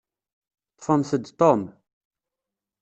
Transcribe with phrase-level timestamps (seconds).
[0.71, 1.61] Ṭṭfemt-d Tom.